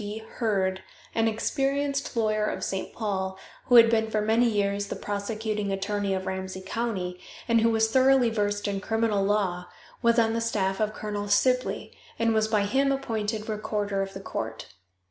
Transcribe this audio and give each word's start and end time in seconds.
D. 0.03 0.17
Heard, 0.17 0.81
an 1.13 1.27
experienced 1.27 2.17
lawyer 2.17 2.45
of 2.45 2.63
St. 2.63 2.91
Paul, 2.91 3.37
who 3.65 3.75
had 3.75 3.87
been 3.87 4.09
for 4.09 4.19
many 4.19 4.47
years 4.49 4.87
the 4.87 4.95
prosecuting 4.95 5.71
attorney 5.71 6.15
of 6.15 6.25
Ramsey 6.25 6.63
county, 6.65 7.19
and 7.47 7.61
who 7.61 7.69
was 7.69 7.91
thoroughly 7.91 8.31
versed 8.31 8.67
in 8.67 8.81
criminal 8.81 9.23
law, 9.23 9.67
was 10.01 10.17
on 10.17 10.33
the 10.33 10.41
staff 10.41 10.79
of 10.79 10.95
Colonel 10.95 11.27
Sibley, 11.27 11.95
and 12.17 12.33
was 12.33 12.47
by 12.47 12.63
him 12.65 12.91
appointed 12.91 13.47
recorder 13.47 14.01
of 14.01 14.15
the 14.15 14.21
court. 14.21 14.73